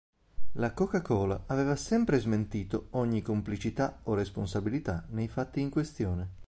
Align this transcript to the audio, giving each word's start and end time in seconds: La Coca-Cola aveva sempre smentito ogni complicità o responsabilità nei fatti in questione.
La 0.53 0.73
Coca-Cola 0.73 1.43
aveva 1.45 1.75
sempre 1.75 2.17
smentito 2.19 2.87
ogni 2.93 3.21
complicità 3.21 3.99
o 4.05 4.15
responsabilità 4.15 5.05
nei 5.09 5.27
fatti 5.27 5.59
in 5.61 5.69
questione. 5.69 6.29